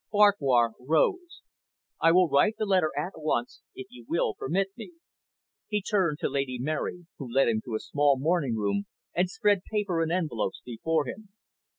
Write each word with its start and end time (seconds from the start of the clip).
Farquhar 0.11 0.71
rose. 0.79 1.43
"I 2.01 2.11
will 2.11 2.27
write 2.27 2.55
the 2.57 2.65
letter 2.65 2.89
at 2.97 3.11
once, 3.17 3.61
if 3.75 3.85
you 3.91 4.03
will 4.09 4.33
permit 4.33 4.69
me." 4.75 4.93
He 5.67 5.83
turned 5.83 6.17
to 6.21 6.27
Lady 6.27 6.57
Mary, 6.59 7.05
who 7.19 7.31
led 7.31 7.47
him 7.47 7.61
to 7.65 7.75
a 7.75 7.79
small 7.79 8.17
morning 8.17 8.55
room, 8.55 8.85
and 9.13 9.29
spread 9.29 9.61
paper 9.71 10.01
and 10.01 10.11
envelopes 10.11 10.63
before 10.65 11.05
him. 11.05 11.29